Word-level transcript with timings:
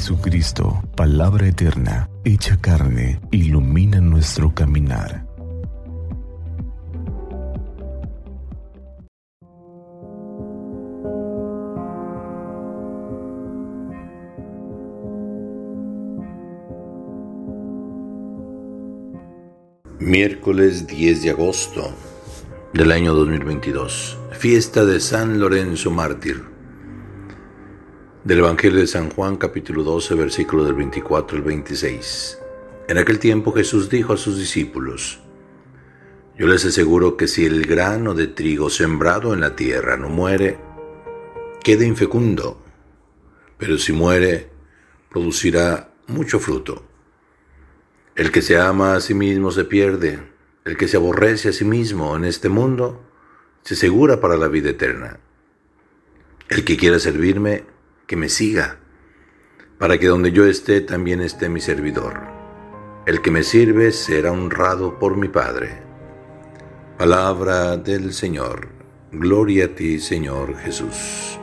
Jesucristo, 0.00 0.82
palabra 0.96 1.46
eterna, 1.46 2.08
hecha 2.24 2.58
carne, 2.58 3.20
ilumina 3.32 4.00
nuestro 4.00 4.54
caminar. 4.54 5.26
Miércoles 19.98 20.86
10 20.86 21.22
de 21.24 21.30
agosto 21.30 21.90
del 22.72 22.92
año 22.92 23.12
2022, 23.12 24.16
fiesta 24.32 24.86
de 24.86 24.98
San 24.98 25.38
Lorenzo 25.38 25.90
Mártir. 25.90 26.59
Del 28.22 28.40
Evangelio 28.40 28.80
de 28.80 28.86
San 28.86 29.08
Juan 29.08 29.36
capítulo 29.36 29.82
12 29.82 30.14
versículo 30.14 30.62
del 30.64 30.74
24 30.74 31.38
al 31.38 31.42
26. 31.42 32.38
En 32.88 32.98
aquel 32.98 33.18
tiempo 33.18 33.50
Jesús 33.50 33.88
dijo 33.88 34.12
a 34.12 34.18
sus 34.18 34.36
discípulos, 34.36 35.20
Yo 36.36 36.46
les 36.46 36.62
aseguro 36.66 37.16
que 37.16 37.26
si 37.26 37.46
el 37.46 37.64
grano 37.64 38.12
de 38.12 38.26
trigo 38.26 38.68
sembrado 38.68 39.32
en 39.32 39.40
la 39.40 39.56
tierra 39.56 39.96
no 39.96 40.10
muere, 40.10 40.58
queda 41.64 41.86
infecundo, 41.86 42.62
pero 43.56 43.78
si 43.78 43.94
muere, 43.94 44.50
producirá 45.08 45.94
mucho 46.06 46.40
fruto. 46.40 46.84
El 48.16 48.30
que 48.30 48.42
se 48.42 48.58
ama 48.58 48.96
a 48.96 49.00
sí 49.00 49.14
mismo 49.14 49.50
se 49.50 49.64
pierde, 49.64 50.18
el 50.66 50.76
que 50.76 50.88
se 50.88 50.98
aborrece 50.98 51.48
a 51.48 51.52
sí 51.54 51.64
mismo 51.64 52.14
en 52.16 52.26
este 52.26 52.50
mundo 52.50 53.02
se 53.62 53.72
asegura 53.72 54.20
para 54.20 54.36
la 54.36 54.48
vida 54.48 54.68
eterna. 54.68 55.20
El 56.50 56.66
que 56.66 56.76
quiera 56.76 56.98
servirme, 56.98 57.64
que 58.10 58.16
me 58.16 58.28
siga, 58.28 58.80
para 59.78 59.96
que 59.96 60.08
donde 60.08 60.32
yo 60.32 60.44
esté 60.44 60.80
también 60.80 61.20
esté 61.20 61.48
mi 61.48 61.60
servidor. 61.60 62.20
El 63.06 63.22
que 63.22 63.30
me 63.30 63.44
sirve 63.44 63.92
será 63.92 64.32
honrado 64.32 64.98
por 64.98 65.16
mi 65.16 65.28
Padre. 65.28 65.80
Palabra 66.98 67.76
del 67.76 68.12
Señor. 68.12 68.66
Gloria 69.12 69.66
a 69.66 69.68
ti, 69.68 70.00
Señor 70.00 70.56
Jesús. 70.56 71.38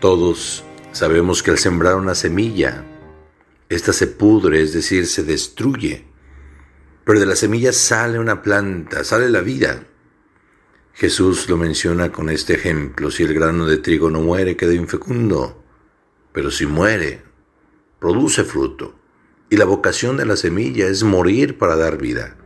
Todos 0.00 0.64
sabemos 0.92 1.42
que 1.42 1.50
al 1.50 1.58
sembrar 1.58 1.96
una 1.96 2.14
semilla, 2.14 2.86
esta 3.68 3.92
se 3.92 4.06
pudre, 4.06 4.62
es 4.62 4.72
decir, 4.72 5.06
se 5.06 5.22
destruye. 5.22 6.06
Pero 7.04 7.20
de 7.20 7.26
la 7.26 7.36
semilla 7.36 7.74
sale 7.74 8.18
una 8.18 8.40
planta, 8.40 9.04
sale 9.04 9.28
la 9.28 9.42
vida. 9.42 9.82
Jesús 11.00 11.48
lo 11.48 11.56
menciona 11.56 12.12
con 12.12 12.28
este 12.28 12.52
ejemplo. 12.52 13.10
Si 13.10 13.22
el 13.22 13.32
grano 13.32 13.64
de 13.64 13.78
trigo 13.78 14.10
no 14.10 14.20
muere, 14.20 14.54
queda 14.54 14.74
infecundo. 14.74 15.64
Pero 16.30 16.50
si 16.50 16.66
muere, 16.66 17.22
produce 17.98 18.44
fruto. 18.44 18.96
Y 19.48 19.56
la 19.56 19.64
vocación 19.64 20.18
de 20.18 20.26
la 20.26 20.36
semilla 20.36 20.88
es 20.88 21.02
morir 21.02 21.56
para 21.56 21.76
dar 21.76 21.96
vida. 21.96 22.36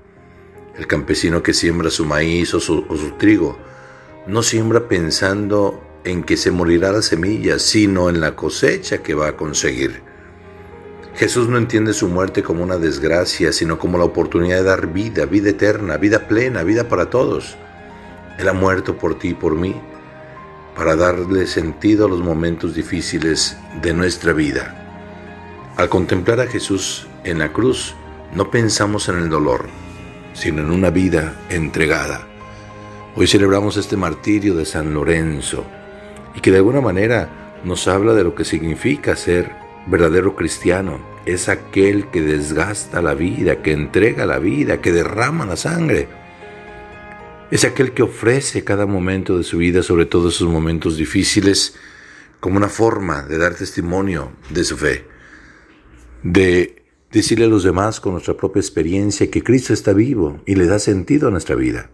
El 0.79 0.87
campesino 0.87 1.43
que 1.43 1.53
siembra 1.53 1.91
su 1.91 2.05
maíz 2.05 2.55
o 2.55 2.61
su, 2.61 2.85
trigo 3.19 3.59
no 4.29 4.45
siembra 4.45 4.87
pensando 4.87 5.83
en 6.05 6.23
que 6.23 6.37
se 6.37 6.53
morirá 6.53 6.93
la 6.93 7.03
semilla, 7.03 7.59
sino 7.59 8.09
en 8.09 8.21
la 8.21 8.37
cosecha 8.37 9.03
que 9.03 9.15
va 9.15 9.31
a 9.31 9.37
conseguir. 9.37 10.01
Jesús 11.17 11.49
no 11.49 11.59
entiende 11.59 11.93
su 11.93 12.07
muerte 12.07 12.45
como 12.45 12.63
una 12.63 12.79
desgracia, 12.79 13.53
sino 13.53 13.81
como 13.81 13.99
la 13.99 14.05
oportunidad 14.05 14.59
de 14.59 14.63
dar 14.63 14.93
vida, 14.93 15.27
vida 15.27 15.51
eterna, 15.51 15.97
vida 15.97 16.29
plena, 16.29 16.63
vida 16.63 16.89
para 16.89 17.11
todos. 17.11 17.59
Él 18.39 18.49
ha 18.49 18.53
muerto 18.53 18.97
por 18.97 19.19
ti 19.19 19.29
y 19.29 19.35
por 19.35 19.55
mí, 19.55 19.75
para 20.77 20.97
darle 20.97 21.47
sentido 21.47 22.07
a 22.07 22.09
los 22.09 22.21
momentos 22.21 22.75
difíciles 22.75 23.57
de 23.81 23.95
nuestra 23.95 24.33
vida. 24.33 25.73
Al 25.77 25.89
contemplar 25.89 26.41
a 26.41 26.47
Jesús 26.47 27.07
en 27.25 27.39
la 27.39 27.53
cruz, 27.53 27.95
no 28.35 28.51
pensamos 28.51 29.09
en 29.09 29.19
el 29.19 29.29
dolor, 29.29 29.67
sino 30.33 30.63
en 30.63 30.71
una 30.71 30.91
vida 30.91 31.35
entregada. 31.49 32.27
Hoy 33.17 33.27
celebramos 33.27 33.77
este 33.77 33.97
martirio 33.97 34.55
de 34.57 34.65
San 34.65 34.93
Lorenzo 34.93 35.65
y 36.35 36.41
que 36.41 36.51
de 36.51 36.57
alguna 36.57 36.81
manera 36.81 37.61
nos 37.63 37.87
habla 37.87 38.13
de 38.15 38.25
lo 38.25 38.35
que 38.35 38.45
significa 38.45 39.15
ser 39.15 39.53
verdadero 39.87 40.35
cristiano 40.35 40.99
es 41.27 41.49
aquel 41.49 42.09
que 42.09 42.21
desgasta 42.21 43.01
la 43.01 43.15
vida, 43.15 43.63
que 43.63 43.73
entrega 43.73 44.27
la 44.27 44.39
vida, 44.39 44.81
que 44.81 44.93
derrama 44.93 45.47
la 45.47 45.57
sangre. 45.57 46.09
Es 47.55 47.65
aquel 47.65 47.93
que 47.93 48.03
ofrece 48.03 48.65
cada 48.65 48.85
momento 48.85 49.39
de 49.39 49.45
su 49.45 49.59
vida, 49.59 49.85
sobre 49.85 50.07
todo 50.07 50.31
esos 50.31 50.49
momentos 50.49 50.97
difíciles, 50.97 51.77
como 52.41 52.57
una 52.57 52.69
forma 52.69 53.23
de 53.23 53.39
dar 53.39 53.55
testimonio 53.55 54.33
de 54.51 54.65
su 54.65 54.77
fe, 54.77 55.05
de 56.25 56.83
decirle 57.13 57.45
a 57.45 57.49
los 57.49 57.63
demás 57.63 58.01
con 58.01 58.15
nuestra 58.15 58.37
propia 58.37 58.59
experiencia 58.59 59.31
que 59.31 59.45
Cristo 59.45 59.73
está 59.73 59.93
vivo 59.93 60.41
y 60.47 60.57
le 60.57 60.67
da 60.67 60.81
sentido 60.81 61.29
a 61.29 61.31
nuestra 61.31 61.55
vida. 61.55 61.91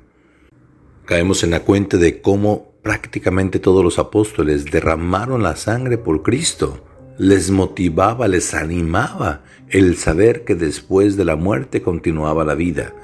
Caemos 1.04 1.44
en 1.44 1.50
la 1.50 1.60
cuenta 1.60 1.98
de 1.98 2.22
cómo 2.22 2.72
prácticamente 2.82 3.59
todos 3.59 3.84
los 3.84 3.98
apóstoles 3.98 4.65
derramaron 4.65 5.42
la 5.42 5.56
sangre 5.56 5.98
por 5.98 6.22
Cristo 6.22 6.87
les 7.19 7.50
motivaba, 7.50 8.28
les 8.28 8.54
animaba 8.54 9.44
el 9.69 9.98
saber 9.98 10.44
que 10.44 10.54
después 10.54 11.19
de 11.19 11.27
la 11.27 11.37
muerte 11.37 11.82
continuaba 11.82 12.47
la 12.47 12.54
vida, 12.54 12.94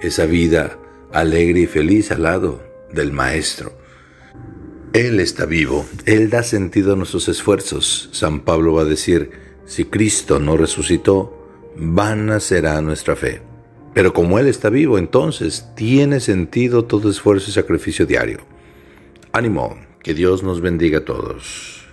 esa 0.00 0.24
vida 0.26 0.78
alegre 1.12 1.60
y 1.60 1.66
feliz 1.66 2.10
al 2.10 2.22
lado 2.22 2.62
del 2.92 3.12
Maestro. 3.12 3.72
Él 4.92 5.20
está 5.20 5.44
vivo, 5.44 5.86
Él 6.06 6.30
da 6.30 6.42
sentido 6.42 6.94
a 6.94 6.96
nuestros 6.96 7.28
esfuerzos. 7.28 8.08
San 8.12 8.40
Pablo 8.40 8.74
va 8.74 8.82
a 8.82 8.86
decir, 8.86 9.30
si 9.66 9.84
Cristo 9.84 10.38
no 10.38 10.56
resucitó, 10.56 11.72
vana 11.76 12.40
será 12.40 12.80
nuestra 12.80 13.16
fe. 13.16 13.42
Pero 13.92 14.12
como 14.12 14.38
Él 14.38 14.46
está 14.46 14.70
vivo, 14.70 14.98
entonces 14.98 15.68
tiene 15.74 16.20
sentido 16.20 16.84
todo 16.84 17.10
esfuerzo 17.10 17.50
y 17.50 17.54
sacrificio 17.54 18.06
diario. 18.06 18.40
Ánimo, 19.32 19.78
que 20.02 20.14
Dios 20.14 20.42
nos 20.42 20.60
bendiga 20.60 20.98
a 20.98 21.04
todos. 21.04 21.85